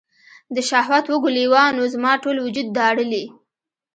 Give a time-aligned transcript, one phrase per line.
[0.55, 3.25] د شهوت وږو لیوانو، زما ټول وجود داړلي